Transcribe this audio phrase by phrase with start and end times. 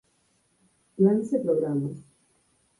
[0.95, 1.97] Plans e programas.